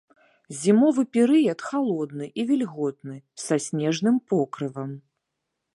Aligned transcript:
Зімовы 0.61 1.03
перыяд 1.17 1.59
халодны 1.69 2.25
і 2.31 2.41
вільготны 2.53 3.15
са 3.45 3.55
снежным 3.69 4.15
покрывам. 4.33 4.91